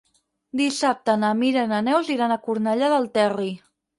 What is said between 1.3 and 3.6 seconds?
Mira i na Neus iran a Cornellà del Terri.